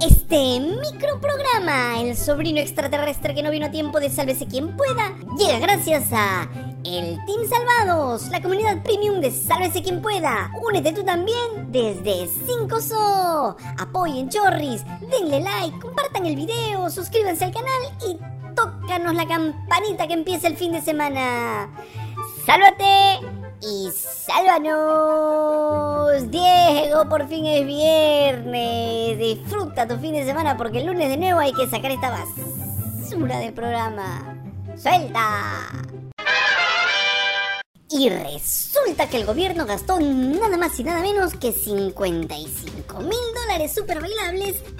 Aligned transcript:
Este 0.00 0.60
microprograma, 0.60 2.00
el 2.00 2.16
sobrino 2.16 2.58
extraterrestre 2.58 3.34
que 3.34 3.42
no 3.42 3.50
vino 3.50 3.66
a 3.66 3.70
tiempo 3.70 4.00
de 4.00 4.08
Sálvese 4.08 4.46
quien 4.46 4.74
pueda, 4.74 5.14
llega 5.36 5.58
gracias 5.58 6.10
a 6.12 6.48
el 6.84 7.18
Team 7.26 7.46
Salvados, 7.46 8.28
la 8.28 8.40
comunidad 8.40 8.82
premium 8.82 9.20
de 9.20 9.30
Sálvese 9.30 9.82
quien 9.82 10.00
pueda. 10.00 10.50
Únete 10.66 10.94
tú 10.94 11.04
también 11.04 11.70
desde 11.70 12.26
5SO. 12.46 13.56
Apoyen 13.78 14.30
Chorris, 14.30 14.84
denle 15.10 15.40
like, 15.40 15.78
compartan 15.78 16.24
el 16.24 16.36
video, 16.36 16.88
suscríbanse 16.88 17.44
al 17.44 17.52
canal 17.52 17.82
y 18.08 18.16
tócanos 18.54 19.14
la 19.14 19.26
campanita 19.26 20.06
que 20.06 20.14
empieza 20.14 20.48
el 20.48 20.56
fin 20.56 20.72
de 20.72 20.80
semana. 20.80 21.68
¡Sálvate! 22.46 23.39
Y 23.62 23.90
sálvanos, 23.92 24.70
Diego, 26.30 27.06
por 27.10 27.28
fin 27.28 27.44
es 27.44 27.66
viernes. 27.66 29.18
Disfruta 29.18 29.86
tu 29.86 29.98
fin 29.98 30.14
de 30.14 30.24
semana 30.24 30.56
porque 30.56 30.78
el 30.78 30.86
lunes 30.86 31.10
de 31.10 31.18
nuevo 31.18 31.40
hay 31.40 31.52
que 31.52 31.66
sacar 31.66 31.90
esta 31.90 32.10
basura 32.10 33.38
del 33.38 33.52
programa. 33.52 34.34
¡Suelta! 34.76 35.99
Y 37.92 38.08
resulta 38.08 39.08
que 39.08 39.16
el 39.16 39.26
gobierno 39.26 39.66
gastó 39.66 39.98
nada 39.98 40.56
más 40.56 40.78
y 40.78 40.84
nada 40.84 41.00
menos 41.00 41.34
que 41.34 41.52
55 41.52 43.00
mil 43.00 43.18
dólares 43.34 43.74
super 43.74 44.00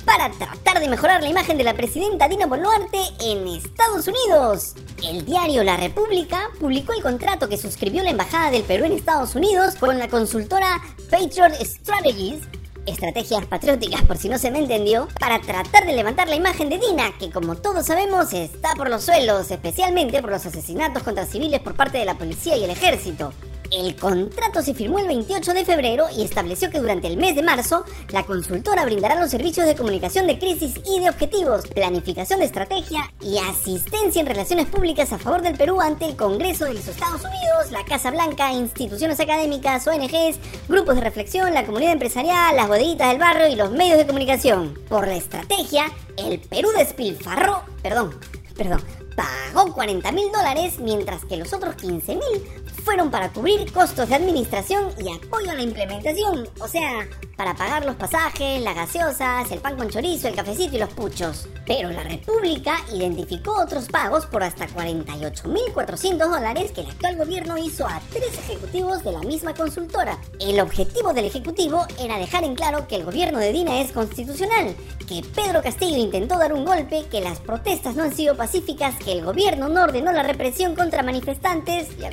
para 0.05 0.31
tratar 0.31 0.79
de 0.79 0.89
mejorar 0.89 1.21
la 1.21 1.29
imagen 1.29 1.59
de 1.59 1.65
la 1.65 1.75
presidenta 1.75 2.29
Dina 2.29 2.47
Boluarte 2.47 3.01
en 3.21 3.49
Estados 3.49 4.07
Unidos. 4.07 4.75
El 5.03 5.25
diario 5.25 5.65
La 5.65 5.77
República 5.77 6.51
publicó 6.61 6.93
el 6.93 7.03
contrato 7.03 7.49
que 7.49 7.59
suscribió 7.59 8.05
la 8.05 8.11
Embajada 8.11 8.53
del 8.53 8.63
Perú 8.63 8.85
en 8.85 8.93
Estados 8.93 9.35
Unidos 9.35 9.75
con 9.75 9.99
la 9.99 10.09
consultora 10.09 10.81
Patriot 11.11 11.55
Strategies 11.65 12.43
estrategias 12.91 13.47
patrióticas, 13.47 14.03
por 14.03 14.17
si 14.17 14.29
no 14.29 14.39
se 14.39 14.51
me 14.51 14.59
entendió, 14.59 15.09
para 15.19 15.41
tratar 15.41 15.87
de 15.87 15.95
levantar 15.95 16.29
la 16.29 16.37
imagen 16.37 16.69
de 16.69 16.79
Dina, 16.79 17.13
que 17.19 17.31
como 17.31 17.57
todos 17.57 17.87
sabemos 17.87 18.33
está 18.33 18.75
por 18.75 18.91
los 18.91 19.05
suelos, 19.05 19.51
especialmente 19.51 20.21
por 20.21 20.31
los 20.31 20.47
asesinatos 20.47 21.03
contra 21.03 21.27
civiles 21.27 21.61
por 21.61 21.75
parte 21.75 21.99
de 21.99 22.05
la 22.05 22.19
policía 22.19 22.57
y 22.57 22.65
el 22.65 22.71
ejército. 22.71 23.33
El 23.71 23.95
contrato 23.95 24.63
se 24.63 24.75
firmó 24.75 24.99
el 24.99 25.07
28 25.07 25.55
de 25.55 25.65
febrero 25.65 26.07
y 26.17 26.25
estableció 26.25 26.71
que 26.71 26.81
durante 26.81 27.07
el 27.07 27.17
mes 27.17 27.37
de 27.37 27.45
marzo 27.45 27.85
la 28.09 28.25
consultora 28.25 28.85
brindará 28.85 29.15
los 29.15 29.31
servicios 29.31 29.65
de 29.65 29.77
comunicación 29.77 30.27
de 30.27 30.41
crisis 30.41 30.81
y 30.85 30.99
de 30.99 31.09
objetivos, 31.09 31.69
planificación 31.69 32.41
de 32.41 32.47
estrategia 32.47 33.13
y 33.21 33.39
asistencia 33.39 34.21
en 34.21 34.27
relaciones 34.27 34.67
públicas 34.67 35.13
a 35.13 35.19
favor 35.19 35.43
del 35.43 35.57
Perú 35.57 35.81
ante 35.81 36.07
el 36.07 36.17
Congreso 36.17 36.65
de 36.65 36.75
los 36.75 36.89
Estados 36.89 37.23
Unidos, 37.23 37.71
la 37.71 37.85
Casa 37.85 38.11
Blanca, 38.11 38.53
instituciones 38.53 39.21
académicas, 39.21 39.87
ONGs, 39.87 40.41
grupos 40.69 40.97
de 40.97 41.03
reflexión, 41.03 41.55
la 41.55 41.65
comunidad 41.65 41.93
empresarial, 41.93 42.57
las 42.57 42.67
bodeguitas 42.67 43.11
del 43.11 43.19
barrio 43.19 43.47
y 43.47 43.55
los 43.55 43.71
medios 43.71 43.99
de 43.99 44.07
comunicación. 44.07 44.75
Por 44.89 45.07
la 45.07 45.15
estrategia, 45.15 45.85
el 46.17 46.41
Perú 46.41 46.71
despilfarró, 46.77 47.63
perdón, 47.85 48.19
perdón, 48.57 48.83
pagó 49.15 49.73
40 49.75 50.11
mil 50.13 50.33
dólares, 50.33 50.79
mientras 50.81 51.25
que 51.25 51.37
los 51.37 51.53
otros 51.53 51.77
15 51.77 52.17
mil 52.17 52.43
fueron 52.81 53.11
para 53.11 53.33
cubrir 53.33 53.71
costos 53.73 54.09
de 54.09 54.15
administración 54.15 54.89
y 54.99 55.13
apoyo 55.13 55.51
a 55.51 55.55
la 55.55 55.63
implementación, 55.63 56.49
o 56.61 56.69
sea, 56.69 57.09
para 57.41 57.55
pagar 57.55 57.87
los 57.87 57.97
pasajes, 57.97 58.61
las 58.61 58.75
gaseosas, 58.75 59.51
el 59.51 59.61
pan 59.61 59.75
con 59.75 59.89
chorizo, 59.89 60.29
el 60.29 60.35
cafecito 60.35 60.77
y 60.77 60.79
los 60.79 60.91
puchos. 60.91 61.49
Pero 61.67 61.89
la 61.89 62.03
República 62.03 62.77
identificó 62.93 63.63
otros 63.63 63.89
pagos 63.89 64.27
por 64.27 64.43
hasta 64.43 64.69
48.400 64.69 66.19
dólares 66.19 66.71
que 66.73 66.83
el 66.83 66.91
actual 66.91 67.17
gobierno 67.17 67.57
hizo 67.57 67.87
a 67.87 67.99
tres 68.13 68.37
ejecutivos 68.37 69.03
de 69.05 69.13
la 69.13 69.21
misma 69.21 69.55
consultora. 69.55 70.19
El 70.39 70.61
objetivo 70.61 71.15
del 71.15 71.25
ejecutivo 71.25 71.87
era 71.99 72.19
dejar 72.19 72.45
en 72.45 72.55
claro 72.55 72.87
que 72.87 72.97
el 72.97 73.05
gobierno 73.05 73.39
de 73.39 73.53
Dina 73.53 73.81
es 73.81 73.93
constitucional, 73.93 74.77
que 75.09 75.23
Pedro 75.35 75.63
Castillo 75.63 75.97
intentó 75.97 76.37
dar 76.37 76.53
un 76.53 76.67
golpe, 76.67 77.07
que 77.11 77.23
las 77.23 77.39
protestas 77.39 77.97
no 77.97 78.03
han 78.03 78.15
sido 78.15 78.37
pacíficas, 78.37 78.97
que 78.97 79.13
el 79.13 79.25
gobierno 79.25 79.71
no 79.71 79.85
ordenó 79.85 80.13
la 80.13 80.25
represión 80.25 80.75
contra 80.75 81.03
manifestantes, 81.03 81.89
y 81.99 82.05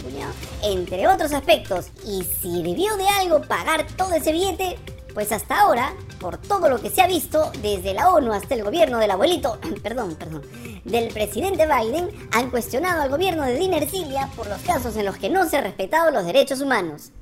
entre 0.66 1.08
otros 1.10 1.34
aspectos. 1.34 1.88
Y 2.06 2.24
sirvió 2.24 2.96
de 2.96 3.10
algo 3.20 3.42
pagar 3.42 3.86
todo 3.98 4.14
ese 4.14 4.32
billete, 4.32 4.78
pues 5.18 5.32
hasta 5.32 5.62
ahora, 5.62 5.96
por 6.20 6.38
todo 6.38 6.70
lo 6.70 6.80
que 6.80 6.92
se 6.92 7.02
ha 7.02 7.08
visto, 7.08 7.52
desde 7.64 7.96
la 7.96 8.12
ONU 8.12 8.34
hasta 8.34 8.54
el 8.54 8.64
gobierno 8.64 9.00
del 9.00 9.10
abuelito, 9.10 9.58
perdón, 9.82 10.14
perdón, 10.14 10.44
del 10.86 11.12
presidente 11.12 11.66
Biden, 11.66 12.12
han 12.32 12.52
cuestionado 12.52 13.02
al 13.02 13.10
gobierno 13.10 13.42
de 13.42 13.56
Dina 13.56 13.78
Ercilia 13.78 14.30
por 14.36 14.46
los 14.46 14.62
casos 14.62 14.96
en 14.96 15.06
los 15.06 15.18
que 15.18 15.32
no 15.32 15.50
se 15.50 15.58
han 15.58 15.64
respetado 15.64 16.12
los 16.12 16.24
derechos 16.24 16.62
humanos. 16.62 17.14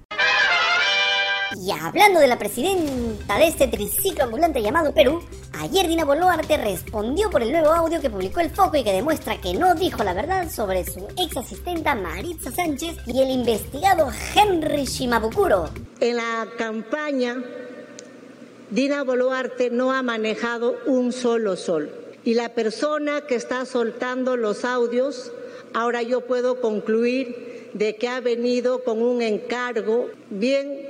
Y 1.58 1.72
hablando 1.72 2.20
de 2.20 2.28
la 2.28 2.38
presidenta 2.38 3.38
de 3.38 3.48
este 3.48 3.70
triciclo 3.70 4.26
ambulante 4.26 4.62
llamado 4.62 4.94
Perú, 4.94 5.24
ayer 5.62 5.88
Dina 5.88 6.04
Boluarte 6.04 6.58
respondió 6.58 7.30
por 7.30 7.44
el 7.44 7.54
nuevo 7.54 7.70
audio 7.70 8.02
que 8.02 8.10
publicó 8.10 8.42
el 8.42 8.50
Foco 8.50 8.76
y 8.76 8.84
que 8.84 8.92
demuestra 8.92 9.40
que 9.40 9.54
no 9.54 9.74
dijo 9.74 10.04
la 10.04 10.14
verdad 10.14 10.52
sobre 10.52 10.84
su 10.84 11.08
ex 11.18 11.38
asistenta 11.38 11.96
Maritza 11.96 12.52
Sánchez 12.52 12.98
y 13.06 13.22
el 13.22 13.30
investigado 13.30 14.10
Henry 14.36 14.84
Shimabukuro. 14.84 15.70
En 16.02 16.18
la 16.18 16.46
campaña, 16.58 17.38
Dina 18.70 19.04
Boluarte 19.04 19.70
no 19.70 19.92
ha 19.92 20.02
manejado 20.02 20.78
un 20.86 21.12
solo 21.12 21.56
sol. 21.56 21.92
Y 22.24 22.34
la 22.34 22.50
persona 22.50 23.22
que 23.22 23.36
está 23.36 23.66
soltando 23.66 24.36
los 24.36 24.66
audios, 24.66 25.32
ahora 25.74 26.02
yo 26.02 26.22
puedo 26.22 26.60
concluir 26.60 27.70
de 27.74 27.96
que 27.98 28.08
ha 28.08 28.20
venido 28.22 28.84
con 28.84 29.02
un 29.02 29.22
encargo 29.22 30.10
bien 30.30 30.82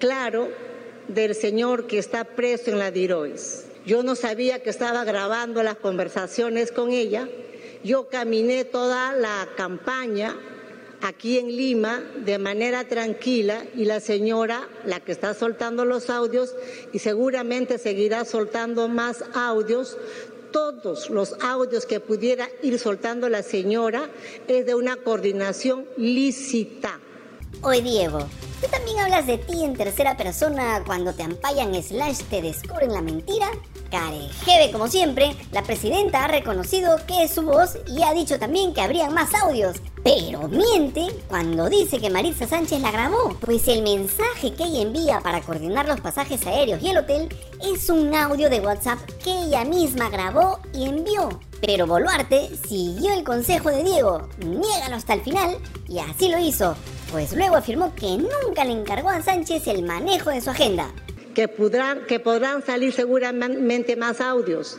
claro 0.00 0.48
del 1.06 1.34
señor 1.34 1.86
que 1.86 1.98
está 1.98 2.24
preso 2.24 2.70
en 2.70 2.78
la 2.78 2.90
Dirois. 2.90 3.66
Yo 3.86 4.02
no 4.02 4.16
sabía 4.16 4.62
que 4.62 4.70
estaba 4.70 5.04
grabando 5.04 5.62
las 5.62 5.76
conversaciones 5.76 6.72
con 6.72 6.90
ella. 6.90 7.28
Yo 7.84 8.08
caminé 8.08 8.64
toda 8.64 9.12
la 9.12 9.48
campaña 9.56 10.36
aquí 11.02 11.38
en 11.38 11.48
Lima 11.48 12.00
de 12.24 12.38
manera 12.38 12.84
tranquila 12.88 13.64
y 13.74 13.84
la 13.84 14.00
señora, 14.00 14.68
la 14.84 15.00
que 15.00 15.12
está 15.12 15.34
soltando 15.34 15.84
los 15.84 16.08
audios 16.10 16.54
y 16.92 17.00
seguramente 17.00 17.78
seguirá 17.78 18.24
soltando 18.24 18.88
más 18.88 19.24
audios, 19.34 19.98
todos 20.52 21.10
los 21.10 21.34
audios 21.40 21.86
que 21.86 22.00
pudiera 22.00 22.48
ir 22.62 22.78
soltando 22.78 23.28
la 23.28 23.42
señora 23.42 24.10
es 24.46 24.64
de 24.64 24.74
una 24.74 24.96
coordinación 24.96 25.86
lícita. 25.96 27.00
Oye 27.60 27.82
Diego, 27.82 28.26
¿Tú 28.62 28.68
también 28.68 29.00
hablas 29.00 29.26
de 29.26 29.38
ti 29.38 29.64
en 29.64 29.74
tercera 29.74 30.16
persona 30.16 30.84
cuando 30.86 31.12
te 31.12 31.24
ampayan 31.24 31.74
slash 31.82 32.20
te 32.30 32.40
descubren 32.40 32.92
la 32.92 33.02
mentira? 33.02 33.48
Carejeve 33.90 34.70
como 34.70 34.86
siempre, 34.86 35.34
la 35.50 35.64
presidenta 35.64 36.24
ha 36.24 36.28
reconocido 36.28 36.96
que 37.04 37.24
es 37.24 37.34
su 37.34 37.42
voz 37.42 37.76
y 37.88 38.04
ha 38.04 38.14
dicho 38.14 38.38
también 38.38 38.72
que 38.72 38.80
habrían 38.80 39.14
más 39.14 39.34
audios. 39.34 39.78
Pero 40.04 40.46
miente 40.46 41.08
cuando 41.26 41.68
dice 41.68 41.98
que 41.98 42.08
Maritza 42.08 42.46
Sánchez 42.46 42.80
la 42.80 42.92
grabó, 42.92 43.36
pues 43.40 43.66
el 43.66 43.82
mensaje 43.82 44.54
que 44.54 44.62
ella 44.62 44.82
envía 44.82 45.20
para 45.20 45.40
coordinar 45.40 45.88
los 45.88 46.00
pasajes 46.00 46.46
aéreos 46.46 46.80
y 46.80 46.90
el 46.90 46.98
hotel 46.98 47.36
es 47.60 47.90
un 47.90 48.14
audio 48.14 48.48
de 48.48 48.60
WhatsApp 48.60 49.00
que 49.24 49.42
ella 49.42 49.64
misma 49.64 50.08
grabó 50.08 50.60
y 50.72 50.84
envió. 50.84 51.40
Pero 51.60 51.88
Boluarte 51.88 52.48
siguió 52.68 53.12
el 53.12 53.24
consejo 53.24 53.70
de 53.70 53.82
Diego, 53.82 54.28
niégalo 54.38 54.96
hasta 54.96 55.14
el 55.14 55.22
final, 55.22 55.58
y 55.88 55.98
así 55.98 56.28
lo 56.28 56.38
hizo, 56.38 56.76
pues 57.12 57.36
luego 57.36 57.56
afirmó 57.56 57.94
que 57.94 58.16
nunca 58.16 58.64
le 58.64 58.72
encargó 58.72 59.10
a 59.10 59.20
Sánchez 59.20 59.66
el 59.66 59.82
manejo 59.82 60.30
de 60.30 60.40
su 60.40 60.48
agenda. 60.48 60.90
Que 61.34 61.46
podrán, 61.46 62.06
que 62.06 62.18
podrán 62.18 62.64
salir 62.64 62.94
seguramente 62.94 63.96
más 63.96 64.22
audios, 64.22 64.78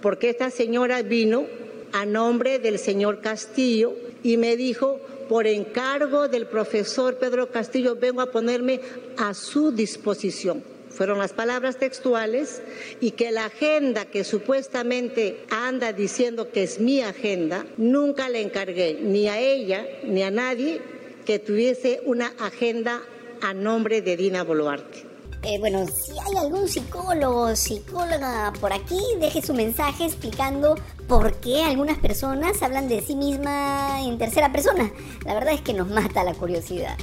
porque 0.00 0.30
esta 0.30 0.50
señora 0.50 1.02
vino 1.02 1.46
a 1.92 2.06
nombre 2.06 2.60
del 2.60 2.78
señor 2.78 3.20
Castillo 3.20 3.92
y 4.22 4.36
me 4.36 4.56
dijo, 4.56 5.00
por 5.28 5.48
encargo 5.48 6.28
del 6.28 6.46
profesor 6.46 7.16
Pedro 7.16 7.50
Castillo, 7.50 7.96
vengo 7.96 8.20
a 8.20 8.30
ponerme 8.30 8.80
a 9.16 9.34
su 9.34 9.72
disposición. 9.72 10.62
Fueron 10.90 11.18
las 11.18 11.32
palabras 11.32 11.76
textuales 11.76 12.62
y 13.00 13.12
que 13.12 13.32
la 13.32 13.46
agenda 13.46 14.04
que 14.04 14.22
supuestamente 14.22 15.40
anda 15.50 15.92
diciendo 15.92 16.52
que 16.52 16.62
es 16.62 16.78
mi 16.78 17.00
agenda, 17.00 17.66
nunca 17.76 18.28
le 18.28 18.42
encargué 18.42 19.00
ni 19.02 19.26
a 19.26 19.40
ella 19.40 19.84
ni 20.04 20.22
a 20.22 20.30
nadie 20.30 20.93
que 21.24 21.38
tuviese 21.38 22.00
una 22.06 22.32
agenda 22.40 23.00
a 23.42 23.54
nombre 23.54 24.02
de 24.02 24.16
Dina 24.16 24.44
Boluarte. 24.44 25.06
Eh, 25.42 25.58
bueno, 25.58 25.86
si 25.86 26.12
hay 26.12 26.36
algún 26.38 26.68
psicólogo 26.68 27.42
o 27.42 27.56
psicóloga 27.56 28.52
por 28.60 28.72
aquí, 28.72 28.98
deje 29.20 29.42
su 29.42 29.52
mensaje 29.52 30.06
explicando 30.06 30.74
por 31.06 31.34
qué 31.34 31.62
algunas 31.62 31.98
personas 31.98 32.62
hablan 32.62 32.88
de 32.88 33.02
sí 33.02 33.14
misma 33.14 34.00
en 34.02 34.16
tercera 34.16 34.50
persona. 34.50 34.90
La 35.26 35.34
verdad 35.34 35.52
es 35.52 35.60
que 35.60 35.74
nos 35.74 35.88
mata 35.88 36.24
la 36.24 36.32
curiosidad. 36.32 36.96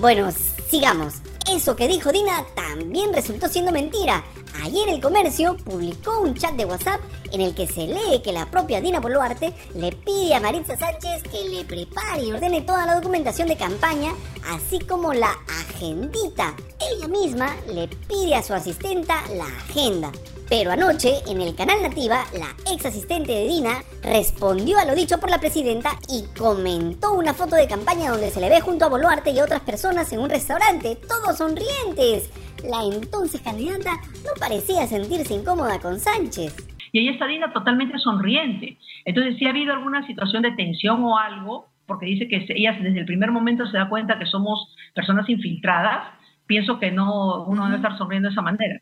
Bueno, 0.00 0.32
sigamos. 0.68 1.14
Eso 1.52 1.74
que 1.74 1.88
dijo 1.88 2.12
Dina 2.12 2.44
también 2.54 3.12
resultó 3.12 3.48
siendo 3.48 3.72
mentira. 3.72 4.22
Ayer 4.62 4.88
el 4.88 5.00
comercio 5.00 5.56
publicó 5.56 6.20
un 6.20 6.34
chat 6.34 6.54
de 6.54 6.64
WhatsApp 6.64 7.00
en 7.32 7.40
el 7.40 7.54
que 7.54 7.66
se 7.66 7.88
lee 7.88 8.22
que 8.22 8.32
la 8.32 8.46
propia 8.48 8.80
Dina 8.80 9.00
Boluarte 9.00 9.52
le 9.74 9.90
pide 9.90 10.34
a 10.34 10.40
Maritza 10.40 10.76
Sánchez 10.76 11.24
que 11.24 11.48
le 11.48 11.64
prepare 11.64 12.22
y 12.22 12.32
ordene 12.32 12.62
toda 12.62 12.86
la 12.86 12.94
documentación 12.94 13.48
de 13.48 13.56
campaña, 13.56 14.12
así 14.46 14.78
como 14.78 15.12
la 15.12 15.32
agendita. 15.60 16.54
Ella 16.78 17.08
misma 17.08 17.56
le 17.66 17.88
pide 17.88 18.36
a 18.36 18.42
su 18.42 18.54
asistenta 18.54 19.20
la 19.34 19.46
agenda. 19.46 20.12
Pero 20.50 20.72
anoche, 20.72 21.12
en 21.28 21.40
el 21.40 21.54
canal 21.54 21.80
Nativa, 21.80 22.24
la 22.34 22.50
ex 22.74 22.84
asistente 22.84 23.30
de 23.30 23.46
Dina 23.46 23.84
respondió 24.02 24.78
a 24.78 24.84
lo 24.84 24.96
dicho 24.96 25.20
por 25.20 25.30
la 25.30 25.38
presidenta 25.38 25.90
y 26.08 26.26
comentó 26.36 27.14
una 27.14 27.34
foto 27.34 27.54
de 27.54 27.68
campaña 27.68 28.10
donde 28.10 28.30
se 28.30 28.40
le 28.40 28.48
ve 28.48 28.60
junto 28.60 28.84
a 28.84 28.88
Boluarte 28.88 29.30
y 29.30 29.38
otras 29.38 29.60
personas 29.60 30.12
en 30.12 30.18
un 30.18 30.28
restaurante, 30.28 30.98
todos 31.06 31.38
sonrientes. 31.38 32.32
La 32.68 32.82
entonces 32.82 33.40
candidata 33.42 33.92
no 34.24 34.32
parecía 34.40 34.88
sentirse 34.88 35.34
incómoda 35.34 35.78
con 35.78 36.00
Sánchez. 36.00 36.52
Y 36.90 36.98
ahí 36.98 37.08
está 37.10 37.28
Dina 37.28 37.52
totalmente 37.52 37.96
sonriente. 38.00 38.76
Entonces, 39.04 39.36
si 39.38 39.46
ha 39.46 39.50
habido 39.50 39.72
alguna 39.72 40.04
situación 40.04 40.42
de 40.42 40.50
tensión 40.50 41.04
o 41.04 41.16
algo, 41.16 41.68
porque 41.86 42.06
dice 42.06 42.26
que 42.26 42.44
ella 42.48 42.72
desde 42.72 42.98
el 42.98 43.06
primer 43.06 43.30
momento 43.30 43.66
se 43.66 43.78
da 43.78 43.88
cuenta 43.88 44.18
que 44.18 44.26
somos 44.26 44.74
personas 44.96 45.28
infiltradas, 45.28 46.08
pienso 46.46 46.80
que 46.80 46.90
no 46.90 47.44
uno 47.44 47.66
debe 47.66 47.76
estar 47.76 47.96
sonriendo 47.96 48.28
de 48.28 48.32
esa 48.32 48.42
manera. 48.42 48.80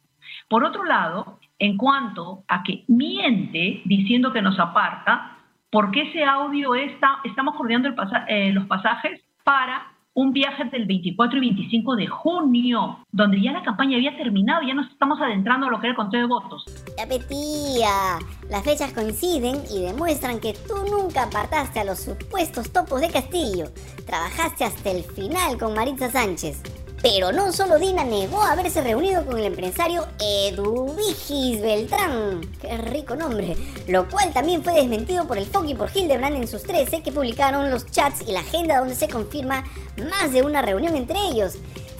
Por 0.48 0.64
otro 0.64 0.84
lado, 0.84 1.38
en 1.58 1.76
cuanto 1.76 2.44
a 2.48 2.62
que 2.62 2.84
miente 2.88 3.82
diciendo 3.84 4.32
que 4.32 4.40
nos 4.40 4.58
aparta, 4.58 5.36
porque 5.70 6.02
ese 6.02 6.24
audio 6.24 6.74
está, 6.74 7.18
estamos 7.24 7.54
coordinando 7.54 7.90
eh, 8.28 8.52
los 8.52 8.66
pasajes 8.66 9.20
para 9.44 9.92
un 10.14 10.32
viaje 10.32 10.64
del 10.64 10.86
24 10.86 11.36
y 11.36 11.40
25 11.40 11.96
de 11.96 12.06
junio, 12.08 12.98
donde 13.12 13.40
ya 13.40 13.52
la 13.52 13.62
campaña 13.62 13.98
había 13.98 14.16
terminado, 14.16 14.62
ya 14.66 14.74
nos 14.74 14.90
estamos 14.90 15.20
adentrando 15.20 15.66
a 15.66 15.70
lo 15.70 15.78
que 15.78 15.86
era 15.86 15.90
el 15.92 15.96
conteo 15.96 16.20
de 16.20 16.26
votos. 16.26 16.64
Ya 16.96 17.06
petía, 17.06 18.18
las 18.50 18.64
fechas 18.64 18.92
coinciden 18.92 19.60
y 19.70 19.82
demuestran 19.82 20.40
que 20.40 20.54
tú 20.66 20.74
nunca 20.90 21.24
apartaste 21.24 21.80
a 21.80 21.84
los 21.84 22.00
supuestos 22.00 22.72
topos 22.72 23.00
de 23.00 23.10
Castillo. 23.10 23.66
Trabajaste 24.06 24.64
hasta 24.64 24.90
el 24.90 25.04
final 25.04 25.56
con 25.58 25.74
Maritza 25.74 26.10
Sánchez. 26.10 26.77
Pero 27.00 27.30
no 27.30 27.52
solo 27.52 27.78
Dina 27.78 28.02
negó 28.02 28.42
haberse 28.42 28.82
reunido 28.82 29.24
con 29.24 29.38
el 29.38 29.44
empresario 29.44 30.06
Eduvigis 30.20 31.62
Beltrán, 31.62 32.40
qué 32.60 32.76
rico 32.76 33.14
nombre, 33.14 33.56
lo 33.86 34.08
cual 34.08 34.32
también 34.32 34.64
fue 34.64 34.72
desmentido 34.72 35.26
por 35.26 35.38
el 35.38 35.46
Foki 35.46 35.72
y 35.72 35.74
por 35.76 35.90
Hildebrand 35.94 36.36
en 36.36 36.48
sus 36.48 36.64
13 36.64 37.02
que 37.02 37.12
publicaron 37.12 37.70
los 37.70 37.86
chats 37.86 38.22
y 38.26 38.32
la 38.32 38.40
agenda 38.40 38.78
donde 38.78 38.96
se 38.96 39.08
confirma 39.08 39.64
más 40.10 40.32
de 40.32 40.42
una 40.42 40.60
reunión 40.60 40.96
entre 40.96 41.20
ellos, 41.20 41.54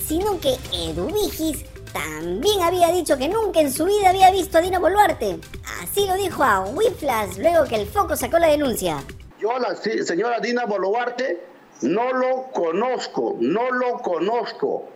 sino 0.05 0.41
que 0.41 0.57
Eduvigis 0.73 1.65
también 1.93 2.61
había 2.63 2.89
dicho 2.89 3.17
que 3.17 3.29
nunca 3.29 3.61
en 3.61 3.73
su 3.73 3.85
vida 3.85 4.11
había 4.11 4.33
visto 4.33 4.59
a 4.59 4.61
Dina 4.61 4.81
Boluarte. 4.81 5.39
Así 5.81 6.07
lo 6.07 6.15
dijo 6.15 6.43
a 6.43 6.61
Wiflas 6.61 7.39
luego 7.39 7.65
que 7.65 7.77
el 7.77 7.87
Foco 7.87 8.17
sacó 8.17 8.39
la 8.39 8.49
denuncia. 8.49 9.05
Yo, 9.39 9.57
la 9.61 9.77
señora 9.77 10.41
Dina 10.41 10.67
Boluarte, 10.67 11.48
no 11.83 12.13
lo 12.13 12.51
conozco, 12.53 13.37
no 13.41 13.71
lo 13.71 13.99
conozco. 13.99 14.89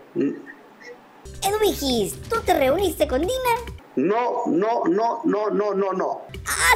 Edwigis, 1.42 2.20
¿tú 2.28 2.40
te 2.44 2.54
reuniste 2.54 3.06
con 3.06 3.20
Dina? 3.20 3.32
No, 3.96 4.46
no, 4.46 4.84
no, 4.84 5.20
no, 5.24 5.50
no, 5.50 5.74
no, 5.74 5.92
no. 5.92 6.20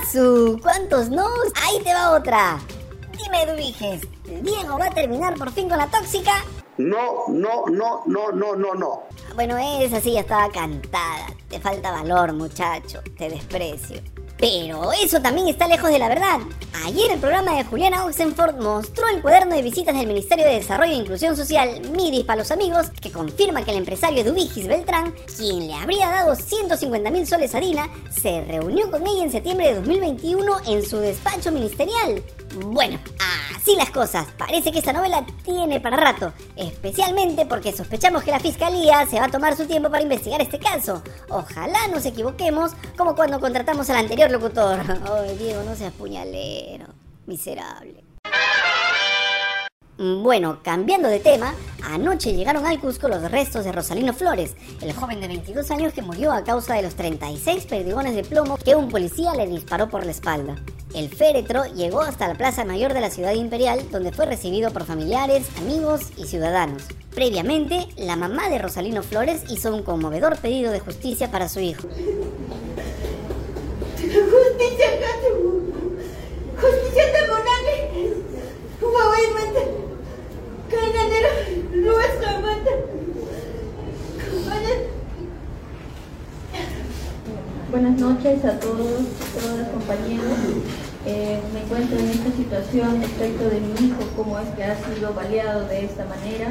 ¡Asu! 0.00 0.58
¿Cuántos 0.62 1.08
no? 1.08 1.26
Ahí 1.54 1.82
te 1.82 1.94
va 1.94 2.12
otra. 2.12 2.58
Dime, 3.16 3.42
Edwigis, 3.42 4.02
¿Diego 4.42 4.78
va 4.78 4.86
a 4.86 4.90
terminar 4.90 5.34
por 5.34 5.50
fin 5.52 5.68
con 5.68 5.78
la 5.78 5.86
tóxica? 5.86 6.44
No, 6.78 7.26
no, 7.28 7.64
no, 7.66 8.02
no, 8.06 8.32
no, 8.32 8.54
no, 8.54 8.74
no. 8.74 9.02
Bueno, 9.34 9.56
esa 9.56 10.00
sí 10.00 10.12
ya 10.12 10.20
estaba 10.20 10.50
cantada. 10.50 11.26
Te 11.48 11.58
falta 11.58 11.90
valor, 11.90 12.34
muchacho. 12.34 13.02
Te 13.16 13.30
desprecio. 13.30 14.02
Pero 14.38 14.92
eso 14.92 15.20
también 15.20 15.48
está 15.48 15.66
lejos 15.66 15.90
de 15.90 15.98
la 15.98 16.08
verdad. 16.08 16.40
Ayer 16.84 17.10
el 17.10 17.18
programa 17.18 17.56
de 17.56 17.64
Juliana 17.64 18.04
Oxenford 18.04 18.56
mostró 18.56 19.08
el 19.08 19.22
cuaderno 19.22 19.56
de 19.56 19.62
visitas 19.62 19.96
del 19.96 20.06
Ministerio 20.06 20.44
de 20.44 20.56
Desarrollo 20.56 20.92
e 20.92 20.96
Inclusión 20.96 21.36
Social, 21.36 21.80
MIDIS 21.90 22.24
para 22.24 22.40
los 22.40 22.50
amigos, 22.50 22.90
que 23.00 23.10
confirma 23.10 23.64
que 23.64 23.70
el 23.70 23.78
empresario 23.78 24.24
Dubigis 24.24 24.68
Beltrán, 24.68 25.14
quien 25.36 25.66
le 25.66 25.74
habría 25.74 26.08
dado 26.08 26.34
150 26.34 27.10
mil 27.10 27.26
soles 27.26 27.54
a 27.54 27.60
Dina, 27.60 27.88
se 28.10 28.42
reunió 28.42 28.90
con 28.90 29.06
ella 29.06 29.24
en 29.24 29.32
septiembre 29.32 29.68
de 29.68 29.74
2021 29.76 30.52
en 30.66 30.84
su 30.84 30.98
despacho 30.98 31.50
ministerial. 31.50 32.22
Bueno, 32.64 32.98
así 33.54 33.76
las 33.76 33.90
cosas. 33.90 34.26
Parece 34.38 34.72
que 34.72 34.78
esta 34.78 34.92
novela 34.92 35.24
tiene 35.44 35.80
para 35.80 35.96
rato. 35.96 36.32
Especialmente 36.56 37.44
porque 37.44 37.72
sospechamos 37.72 38.22
que 38.22 38.30
la 38.30 38.40
fiscalía 38.40 39.06
se 39.06 39.20
va 39.20 39.26
a 39.26 39.30
tomar 39.30 39.56
su 39.56 39.66
tiempo 39.66 39.90
para 39.90 40.02
investigar 40.02 40.40
este 40.40 40.58
caso. 40.58 41.02
Ojalá 41.28 41.88
nos 41.88 42.06
equivoquemos, 42.06 42.72
como 42.96 43.14
cuando 43.14 43.40
contratamos 43.40 43.90
al 43.90 43.96
anterior 43.96 44.30
locutor. 44.30 44.80
Ay, 45.26 45.36
Diego, 45.36 45.62
no 45.64 45.74
seas 45.76 45.92
puñalero. 45.92 46.86
Miserable. 47.26 48.04
Bueno, 49.98 50.60
cambiando 50.62 51.08
de 51.08 51.20
tema, 51.20 51.54
anoche 51.82 52.34
llegaron 52.34 52.66
al 52.66 52.78
Cusco 52.78 53.08
los 53.08 53.30
restos 53.30 53.64
de 53.64 53.72
Rosalino 53.72 54.12
Flores, 54.12 54.54
el 54.82 54.92
joven 54.92 55.22
de 55.22 55.28
22 55.28 55.70
años 55.70 55.94
que 55.94 56.02
murió 56.02 56.32
a 56.32 56.44
causa 56.44 56.74
de 56.74 56.82
los 56.82 56.94
36 56.96 57.64
perdigones 57.64 58.14
de 58.14 58.22
plomo 58.22 58.58
que 58.58 58.76
un 58.76 58.90
policía 58.90 59.34
le 59.34 59.46
disparó 59.46 59.88
por 59.88 60.04
la 60.04 60.10
espalda. 60.10 60.56
El 60.96 61.10
féretro 61.10 61.66
llegó 61.66 62.00
hasta 62.00 62.26
la 62.26 62.36
Plaza 62.36 62.64
Mayor 62.64 62.94
de 62.94 63.02
la 63.02 63.10
Ciudad 63.10 63.34
Imperial, 63.34 63.86
donde 63.92 64.12
fue 64.12 64.24
recibido 64.24 64.72
por 64.72 64.86
familiares, 64.86 65.46
amigos 65.58 66.00
y 66.16 66.24
ciudadanos. 66.24 66.84
Previamente, 67.14 67.86
la 67.98 68.16
mamá 68.16 68.48
de 68.48 68.56
Rosalino 68.56 69.02
Flores 69.02 69.42
hizo 69.50 69.76
un 69.76 69.82
conmovedor 69.82 70.38
pedido 70.38 70.72
de 70.72 70.80
justicia 70.80 71.30
para 71.30 71.50
su 71.50 71.60
hijo. 71.60 71.82
Justicia, 73.98 74.86
Justicia 76.62 77.06
Buenas 87.70 88.00
noches 88.00 88.42
a 88.42 88.58
todos, 88.58 88.78
todos 89.34 89.58
los 89.58 89.68
compañeros. 89.68 90.85
Eh, 91.08 91.38
me 91.54 91.60
encuentro 91.60 91.96
en 91.98 92.06
esta 92.06 92.32
situación 92.32 93.00
respecto 93.00 93.48
de 93.48 93.60
mi 93.60 93.86
hijo, 93.86 94.00
cómo 94.16 94.40
es 94.40 94.48
que 94.56 94.64
ha 94.64 94.76
sido 94.76 95.14
baleado 95.14 95.68
de 95.68 95.84
esta 95.84 96.04
manera. 96.06 96.48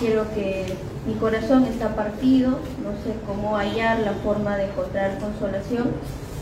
Quiero 0.00 0.24
que 0.34 0.66
mi 1.06 1.14
corazón 1.14 1.64
está 1.66 1.94
partido, 1.94 2.58
no 2.82 2.90
sé 3.04 3.16
cómo 3.24 3.56
hallar 3.56 4.00
la 4.00 4.14
forma 4.14 4.56
de 4.56 4.64
encontrar 4.64 5.20
consolación. 5.20 5.92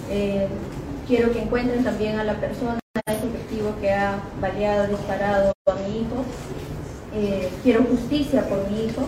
Eh, 0.09 0.49
quiero 1.07 1.31
que 1.31 1.43
encuentren 1.43 1.85
también 1.85 2.19
a 2.19 2.25
la 2.25 2.41
persona, 2.41 2.79
efectivo 3.07 3.75
que 3.83 3.93
ha 3.93 4.23
baleado, 4.41 4.87
disparado 4.87 5.53
a 5.67 5.75
mi 5.75 6.01
hijo. 6.01 6.25
Eh, 7.15 7.51
quiero 7.63 7.85
justicia 7.85 8.49
por 8.49 8.71
mi 8.71 8.85
hijo. 8.87 9.03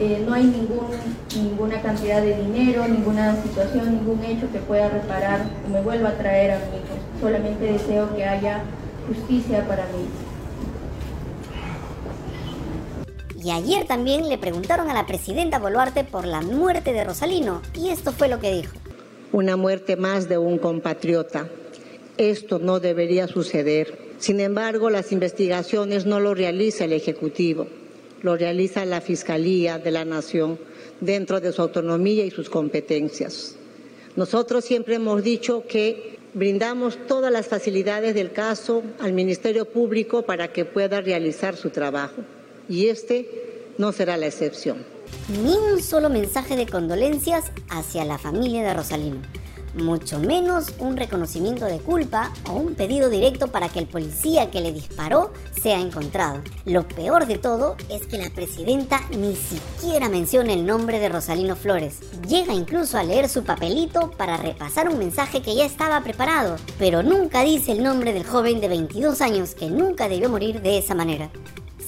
Eh, 0.00 0.24
no 0.26 0.34
hay 0.34 0.42
ningún, 0.44 0.88
ninguna 1.36 1.80
cantidad 1.80 2.20
de 2.20 2.36
dinero, 2.36 2.88
ninguna 2.88 3.40
situación, 3.40 3.92
ningún 3.92 4.24
hecho 4.24 4.50
que 4.50 4.58
pueda 4.58 4.88
reparar 4.88 5.46
o 5.64 5.70
me 5.70 5.80
vuelva 5.82 6.08
a 6.08 6.18
traer 6.18 6.50
a 6.50 6.58
mi 6.58 6.78
hijo. 6.78 6.98
Solamente 7.20 7.64
deseo 7.64 8.14
que 8.16 8.24
haya 8.24 8.64
justicia 9.06 9.64
para 9.68 9.84
mí. 9.86 10.08
Y 13.40 13.50
ayer 13.50 13.86
también 13.86 14.28
le 14.28 14.38
preguntaron 14.38 14.90
a 14.90 14.94
la 14.94 15.06
presidenta 15.06 15.60
Boluarte 15.60 16.02
por 16.02 16.26
la 16.26 16.40
muerte 16.40 16.92
de 16.92 17.04
Rosalino 17.04 17.62
y 17.74 17.90
esto 17.90 18.10
fue 18.10 18.28
lo 18.28 18.40
que 18.40 18.52
dijo. 18.52 18.72
Una 19.32 19.56
muerte 19.56 19.96
más 19.96 20.28
de 20.28 20.38
un 20.38 20.58
compatriota. 20.58 21.48
Esto 22.16 22.58
no 22.58 22.80
debería 22.80 23.28
suceder. 23.28 24.14
Sin 24.18 24.40
embargo, 24.40 24.90
las 24.90 25.12
investigaciones 25.12 26.06
no 26.06 26.18
lo 26.18 26.34
realiza 26.34 26.84
el 26.84 26.94
Ejecutivo 26.94 27.66
lo 28.24 28.36
realiza 28.36 28.86
la 28.86 29.02
Fiscalía 29.02 29.78
de 29.78 29.90
la 29.90 30.06
Nación 30.06 30.58
dentro 31.00 31.40
de 31.40 31.52
su 31.52 31.60
autonomía 31.60 32.24
y 32.24 32.30
sus 32.30 32.48
competencias. 32.48 33.54
Nosotros 34.16 34.64
siempre 34.64 34.94
hemos 34.94 35.22
dicho 35.22 35.64
que 35.68 36.18
brindamos 36.32 36.98
todas 37.06 37.30
las 37.30 37.46
facilidades 37.46 38.14
del 38.14 38.32
caso 38.32 38.82
al 39.00 39.12
Ministerio 39.12 39.66
Público 39.66 40.22
para 40.22 40.52
que 40.52 40.64
pueda 40.64 41.02
realizar 41.02 41.54
su 41.54 41.68
trabajo 41.68 42.22
y 42.66 42.86
este 42.86 43.66
no 43.76 43.92
será 43.92 44.16
la 44.16 44.26
excepción. 44.26 44.78
Ni 45.44 45.54
un 45.54 45.82
solo 45.82 46.08
mensaje 46.08 46.56
de 46.56 46.66
condolencias 46.66 47.52
hacia 47.68 48.06
la 48.06 48.16
familia 48.16 48.62
de 48.62 48.72
Rosalino 48.72 49.43
mucho 49.74 50.18
menos 50.18 50.72
un 50.78 50.96
reconocimiento 50.96 51.64
de 51.64 51.78
culpa 51.78 52.32
o 52.48 52.54
un 52.54 52.74
pedido 52.74 53.10
directo 53.10 53.48
para 53.48 53.68
que 53.68 53.78
el 53.78 53.86
policía 53.86 54.50
que 54.50 54.60
le 54.60 54.72
disparó 54.72 55.32
sea 55.62 55.80
encontrado. 55.80 56.42
Lo 56.64 56.86
peor 56.86 57.26
de 57.26 57.38
todo 57.38 57.76
es 57.88 58.06
que 58.06 58.18
la 58.18 58.30
presidenta 58.30 59.00
ni 59.10 59.34
siquiera 59.36 60.08
menciona 60.08 60.52
el 60.52 60.66
nombre 60.66 60.98
de 60.98 61.08
Rosalino 61.08 61.56
Flores. 61.56 62.00
Llega 62.28 62.54
incluso 62.54 62.98
a 62.98 63.04
leer 63.04 63.28
su 63.28 63.44
papelito 63.44 64.10
para 64.12 64.36
repasar 64.36 64.88
un 64.88 64.98
mensaje 64.98 65.42
que 65.42 65.54
ya 65.54 65.64
estaba 65.64 66.02
preparado, 66.02 66.56
pero 66.78 67.02
nunca 67.02 67.42
dice 67.42 67.72
el 67.72 67.82
nombre 67.82 68.12
del 68.12 68.24
joven 68.24 68.60
de 68.60 68.68
22 68.68 69.20
años 69.20 69.54
que 69.54 69.70
nunca 69.70 70.08
debió 70.08 70.28
morir 70.28 70.62
de 70.62 70.78
esa 70.78 70.94
manera. 70.94 71.30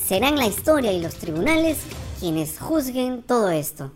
Serán 0.07 0.37
la 0.37 0.47
historia 0.47 0.93
y 0.93 1.00
los 1.00 1.14
tribunales 1.16 1.78
quienes 2.21 2.59
juzguen 2.59 3.23
todo 3.23 3.50
esto. 3.50 3.90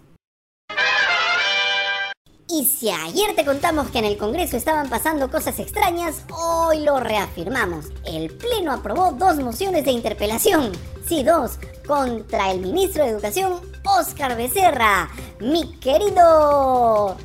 Y 2.52 2.64
si 2.64 2.90
ayer 2.90 3.36
te 3.36 3.44
contamos 3.44 3.90
que 3.90 4.00
en 4.00 4.06
el 4.06 4.16
Congreso 4.18 4.56
estaban 4.56 4.88
pasando 4.88 5.30
cosas 5.30 5.58
extrañas, 5.60 6.24
hoy 6.32 6.80
lo 6.80 6.98
reafirmamos. 6.98 7.86
El 8.04 8.30
Pleno 8.36 8.72
aprobó 8.72 9.12
dos 9.12 9.36
mociones 9.36 9.84
de 9.84 9.92
interpelación. 9.92 10.72
Sí, 11.06 11.22
dos. 11.22 11.52
Contra 11.86 12.50
el 12.50 12.60
ministro 12.60 13.04
de 13.04 13.10
Educación, 13.10 13.60
Óscar 13.84 14.36
Becerra. 14.36 15.08
Mi 15.38 15.78
querido 15.78 17.16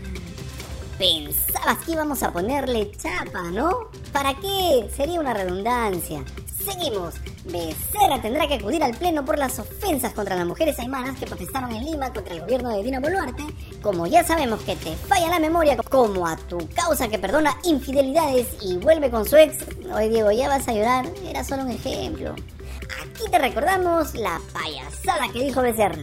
Pensabas 0.98 1.80
que 1.86 1.92
íbamos 1.92 2.24
a 2.24 2.32
ponerle 2.32 2.92
chapa, 2.92 3.52
¿no? 3.52 3.90
¿Para 4.14 4.34
qué? 4.36 4.90
Sería 4.96 5.20
una 5.20 5.34
redundancia. 5.34 6.24
Seguimos. 6.66 7.14
Becerra 7.46 8.20
tendrá 8.22 8.48
que 8.48 8.56
acudir 8.56 8.84
al 8.84 8.96
pleno 8.98 9.24
por 9.24 9.38
las 9.38 9.60
ofensas 9.60 10.14
contra 10.14 10.36
las 10.36 10.48
mujeres 10.48 10.80
aymanas 10.80 11.18
que 11.20 11.28
protestaron 11.28 11.72
en 11.72 11.86
Lima 11.86 12.12
contra 12.12 12.34
el 12.34 12.42
gobierno 12.42 12.70
de 12.70 12.82
Dina 12.82 13.00
Boluarte. 13.00 13.44
Como 13.84 14.08
ya 14.08 14.24
sabemos 14.24 14.62
que 14.62 14.76
te 14.76 14.96
falla 14.96 15.30
la 15.30 15.40
memoria, 15.40 15.78
como 15.78 16.26
a 16.26 16.36
tu 16.38 16.58
causa 16.70 17.08
que 17.08 17.20
perdona 17.20 17.56
infidelidades 17.64 18.48
y 18.64 18.78
vuelve 18.78 19.12
con 19.12 19.26
su 19.26 19.36
ex. 19.36 19.58
Hoy 19.94 20.10
Diego, 20.10 20.32
ya 20.32 20.48
vas 20.48 20.68
a 20.68 20.74
llorar. 20.74 21.06
Era 21.24 21.44
solo 21.44 21.64
un 21.64 21.72
ejemplo. 21.72 22.34
Aquí 22.34 23.30
te 23.30 23.38
recordamos 23.38 24.16
la 24.16 24.42
payasada 24.52 25.32
que 25.32 25.44
dijo 25.44 25.62
Becerra. 25.62 26.02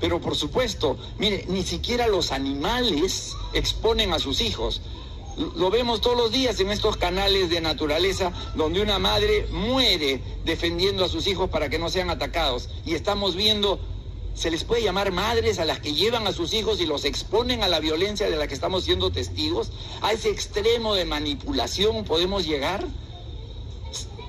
Pero 0.00 0.20
por 0.20 0.36
supuesto, 0.36 0.98
mire, 1.18 1.46
ni 1.48 1.62
siquiera 1.62 2.06
los 2.08 2.30
animales 2.30 3.34
exponen 3.54 4.12
a 4.12 4.18
sus 4.18 4.42
hijos. 4.42 4.82
Lo 5.36 5.70
vemos 5.70 6.00
todos 6.00 6.16
los 6.16 6.30
días 6.30 6.60
en 6.60 6.70
estos 6.70 6.96
canales 6.96 7.50
de 7.50 7.60
naturaleza 7.60 8.32
donde 8.54 8.80
una 8.80 8.98
madre 9.00 9.46
muere 9.50 10.20
defendiendo 10.44 11.04
a 11.04 11.08
sus 11.08 11.26
hijos 11.26 11.50
para 11.50 11.68
que 11.68 11.78
no 11.78 11.90
sean 11.90 12.08
atacados. 12.08 12.68
Y 12.86 12.94
estamos 12.94 13.34
viendo, 13.34 13.80
se 14.34 14.50
les 14.50 14.62
puede 14.62 14.82
llamar 14.82 15.10
madres 15.10 15.58
a 15.58 15.64
las 15.64 15.80
que 15.80 15.92
llevan 15.92 16.26
a 16.28 16.32
sus 16.32 16.54
hijos 16.54 16.80
y 16.80 16.86
los 16.86 17.04
exponen 17.04 17.64
a 17.64 17.68
la 17.68 17.80
violencia 17.80 18.30
de 18.30 18.36
la 18.36 18.46
que 18.46 18.54
estamos 18.54 18.84
siendo 18.84 19.10
testigos. 19.10 19.72
A 20.02 20.12
ese 20.12 20.30
extremo 20.30 20.94
de 20.94 21.04
manipulación 21.04 22.04
podemos 22.04 22.46
llegar. 22.46 22.86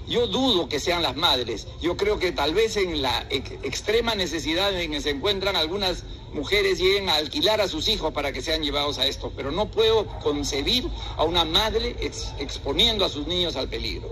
Yo 0.08 0.28
dudo 0.28 0.70
que 0.70 0.80
sean 0.80 1.04
las 1.04 1.16
madres. 1.16 1.68
Yo 1.82 1.98
creo 1.98 2.18
que 2.18 2.32
tal 2.32 2.54
vez 2.54 2.78
en 2.78 3.02
la 3.02 3.28
extrema 3.30 4.16
necesidad 4.16 4.80
en 4.80 4.92
que 4.92 5.02
se 5.02 5.12
encuentran 5.12 5.56
algunas 5.56 6.04
mujeres 6.36 6.78
lleguen 6.78 7.10
a 7.10 7.16
alquilar 7.16 7.62
a 7.62 7.68
sus 7.68 7.88
hijos 7.88 8.14
para 8.14 8.32
que 8.32 8.42
sean 8.42 8.62
llevados 8.62 9.00
a 9.00 9.08
esto. 9.08 9.32
Pero 9.36 9.52
no 9.52 9.72
puedo 9.72 10.06
concebir 10.20 10.88
a 11.18 11.24
una 11.24 11.46
madre 11.46 11.96
exponiendo 12.38 13.06
a 13.06 13.10
sus 13.10 13.26
niños 13.26 13.56
al 13.56 13.68
peligro. 13.68 14.10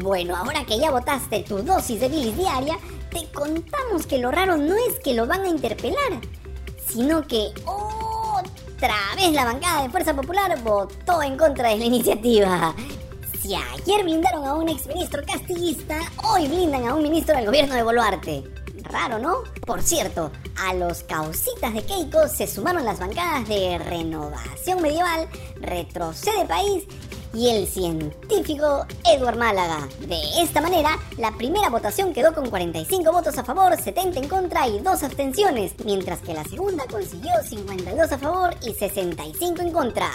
Bueno, 0.00 0.36
ahora 0.36 0.64
que 0.64 0.78
ya 0.78 0.90
votaste 0.90 1.42
tu 1.42 1.62
dosis 1.62 2.00
de 2.00 2.08
bilis 2.08 2.36
diaria, 2.36 2.78
te 3.10 3.26
contamos 3.32 4.06
que 4.06 4.18
lo 4.18 4.30
raro 4.30 4.56
no 4.56 4.74
es 4.74 4.98
que 5.00 5.14
lo 5.14 5.26
van 5.26 5.42
a 5.42 5.48
interpelar, 5.48 6.20
sino 6.86 7.26
que 7.26 7.52
otra 7.64 8.96
vez 9.16 9.32
la 9.32 9.44
bancada 9.44 9.82
de 9.82 9.90
Fuerza 9.90 10.14
Popular 10.14 10.60
votó 10.62 11.22
en 11.22 11.36
contra 11.36 11.68
de 11.68 11.78
la 11.78 11.84
iniciativa. 11.84 12.74
Si 13.40 13.54
ayer 13.54 14.02
blindaron 14.02 14.46
a 14.46 14.54
un 14.54 14.68
exministro 14.68 15.22
castillista, 15.24 16.00
hoy 16.24 16.48
blindan 16.48 16.86
a 16.86 16.94
un 16.94 17.02
ministro 17.02 17.36
del 17.36 17.46
gobierno 17.46 17.74
de 17.74 17.82
Boluarte. 17.84 18.57
Raro, 18.90 19.18
¿no? 19.18 19.42
Por 19.66 19.82
cierto, 19.82 20.30
a 20.56 20.74
los 20.74 21.02
causitas 21.02 21.74
de 21.74 21.84
Keiko 21.84 22.26
se 22.28 22.46
sumaron 22.46 22.84
las 22.84 22.98
bancadas 22.98 23.46
de 23.46 23.78
Renovación 23.78 24.80
Medieval, 24.80 25.28
Retrocede 25.60 26.46
País 26.46 26.84
y 27.34 27.48
el 27.48 27.66
científico 27.66 28.86
Edward 29.04 29.36
Málaga. 29.36 29.88
De 30.00 30.20
esta 30.40 30.60
manera, 30.60 30.98
la 31.16 31.32
primera 31.32 31.68
votación 31.70 32.12
quedó 32.12 32.34
con 32.34 32.48
45 32.48 33.12
votos 33.12 33.36
a 33.38 33.44
favor, 33.44 33.76
70 33.76 34.20
en 34.20 34.28
contra 34.28 34.66
y 34.66 34.80
2 34.80 35.02
abstenciones, 35.02 35.74
mientras 35.84 36.20
que 36.20 36.34
la 36.34 36.44
segunda 36.44 36.84
consiguió 36.90 37.32
52 37.42 38.12
a 38.12 38.18
favor 38.18 38.54
y 38.62 38.72
65 38.72 39.62
en 39.62 39.72
contra. 39.72 40.08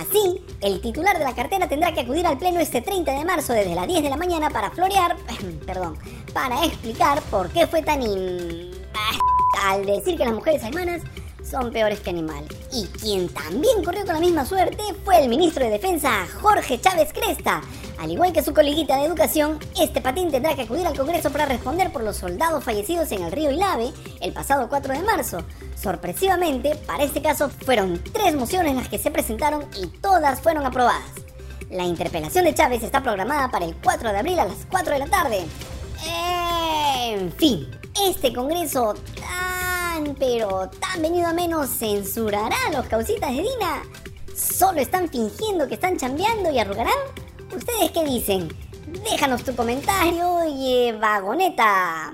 Así, 0.00 0.44
el 0.60 0.80
titular 0.80 1.18
de 1.18 1.24
la 1.24 1.34
cartera 1.34 1.68
tendrá 1.68 1.92
que 1.92 2.00
acudir 2.00 2.26
al 2.26 2.38
pleno 2.38 2.60
este 2.60 2.80
30 2.80 3.12
de 3.12 3.24
marzo 3.24 3.52
desde 3.52 3.74
las 3.74 3.86
10 3.86 4.02
de 4.02 4.10
la 4.10 4.16
mañana 4.16 4.50
para 4.50 4.70
florear, 4.70 5.16
perdón, 5.66 5.98
para 6.32 6.64
explicar 6.64 7.20
por 7.30 7.50
qué 7.50 7.66
fue 7.66 7.82
tan 7.82 8.02
in... 8.02 8.70
al 9.62 9.84
decir 9.86 10.16
que 10.16 10.24
las 10.24 10.34
mujeres 10.34 10.62
alemanas 10.64 11.02
son 11.48 11.70
peores 11.70 12.00
que 12.00 12.10
animales. 12.10 12.48
Y 12.72 12.86
quien 12.86 13.28
también 13.28 13.84
corrió 13.84 14.04
con 14.04 14.14
la 14.14 14.20
misma 14.20 14.44
suerte 14.44 14.82
fue 15.04 15.22
el 15.22 15.28
ministro 15.28 15.64
de 15.64 15.70
Defensa, 15.70 16.26
Jorge 16.40 16.80
Chávez 16.80 17.12
Cresta. 17.12 17.62
Al 17.98 18.10
igual 18.10 18.32
que 18.32 18.42
su 18.42 18.52
coleguita 18.52 18.96
de 18.96 19.04
Educación, 19.04 19.58
este 19.80 20.00
patín 20.00 20.30
tendrá 20.30 20.54
que 20.54 20.62
acudir 20.62 20.86
al 20.86 20.96
Congreso 20.96 21.30
para 21.30 21.46
responder 21.46 21.92
por 21.92 22.02
los 22.02 22.16
soldados 22.16 22.64
fallecidos 22.64 23.12
en 23.12 23.22
el 23.22 23.32
río 23.32 23.50
Ilave 23.50 23.92
el 24.20 24.32
pasado 24.32 24.68
4 24.68 24.94
de 24.94 25.02
marzo. 25.02 25.38
Sorpresivamente, 25.80 26.74
para 26.86 27.04
este 27.04 27.22
caso, 27.22 27.48
fueron 27.48 28.02
tres 28.12 28.34
mociones 28.34 28.74
las 28.74 28.88
que 28.88 28.98
se 28.98 29.10
presentaron 29.10 29.64
y 29.76 29.86
todas 29.86 30.40
fueron 30.40 30.66
aprobadas. 30.66 31.10
La 31.70 31.84
interpelación 31.84 32.44
de 32.44 32.54
Chávez 32.54 32.82
está 32.82 33.02
programada 33.02 33.50
para 33.50 33.64
el 33.64 33.74
4 33.76 34.12
de 34.12 34.18
abril 34.18 34.38
a 34.38 34.44
las 34.44 34.66
4 34.70 34.92
de 34.92 34.98
la 34.98 35.06
tarde. 35.06 35.44
En 36.06 37.32
fin, 37.32 37.68
este 38.06 38.32
Congreso 38.32 38.94
pero 40.12 40.68
tan 40.68 41.00
venido 41.00 41.28
a 41.28 41.32
menos 41.32 41.70
censurará 41.70 42.56
a 42.68 42.72
los 42.72 42.86
causitas 42.86 43.30
de 43.30 43.42
Dina. 43.42 43.82
¿Solo 44.36 44.80
están 44.80 45.08
fingiendo 45.08 45.66
que 45.66 45.74
están 45.74 45.96
chambeando 45.96 46.50
y 46.50 46.58
arrugarán? 46.58 46.92
¿Ustedes 47.54 47.92
qué 47.92 48.04
dicen? 48.04 48.48
Déjanos 49.08 49.44
tu 49.44 49.54
comentario 49.54 50.40
y 50.46 50.92
vagoneta. 50.92 52.12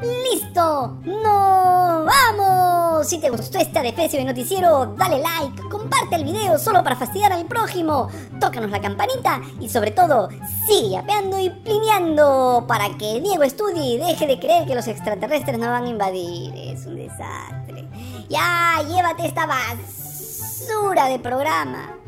¡Listo! 0.00 0.98
¡No 1.04 2.04
vamos! 2.04 3.06
Si 3.06 3.18
te 3.18 3.28
gustó 3.28 3.58
este 3.58 3.78
adefesio 3.78 4.20
de 4.20 4.24
noticiero, 4.24 4.94
dale 4.96 5.18
like, 5.18 5.68
comparte 5.68 6.16
el 6.16 6.24
video 6.24 6.58
solo 6.58 6.82
para 6.82 6.96
fastidiar 6.96 7.32
al 7.32 7.44
prójimo, 7.46 8.08
tócanos 8.40 8.70
la 8.70 8.80
campanita 8.80 9.42
y 9.60 9.68
sobre 9.68 9.90
todo, 9.90 10.28
sigue 10.66 10.96
apeando 10.96 11.38
y 11.38 11.50
plineando 11.50 12.64
para 12.66 12.96
que 12.96 13.20
Diego 13.20 13.42
estudie 13.42 13.94
y 13.94 13.98
deje 13.98 14.26
de 14.26 14.38
creer 14.38 14.66
que 14.66 14.74
los 14.74 14.86
extraterrestres 14.86 15.58
no 15.58 15.66
van 15.66 15.84
a 15.84 15.88
invadir. 15.88 16.54
Ya, 18.28 18.82
llévate 18.88 19.26
esta 19.26 19.46
basura 19.46 21.08
de 21.08 21.18
programa. 21.18 22.01